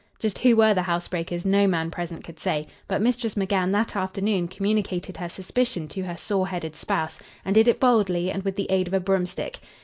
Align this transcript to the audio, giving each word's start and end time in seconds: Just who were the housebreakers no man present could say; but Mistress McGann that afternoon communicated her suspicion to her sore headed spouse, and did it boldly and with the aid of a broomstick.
Just 0.17 0.39
who 0.39 0.55
were 0.55 0.73
the 0.73 0.81
housebreakers 0.81 1.45
no 1.45 1.67
man 1.67 1.91
present 1.91 2.23
could 2.23 2.39
say; 2.39 2.65
but 2.87 3.03
Mistress 3.03 3.35
McGann 3.35 3.71
that 3.73 3.95
afternoon 3.95 4.47
communicated 4.47 5.15
her 5.17 5.29
suspicion 5.29 5.87
to 5.89 6.01
her 6.01 6.17
sore 6.17 6.47
headed 6.47 6.75
spouse, 6.75 7.19
and 7.45 7.53
did 7.53 7.67
it 7.67 7.79
boldly 7.79 8.31
and 8.31 8.41
with 8.41 8.55
the 8.55 8.65
aid 8.71 8.87
of 8.87 8.95
a 8.95 8.99
broomstick. 8.99 9.59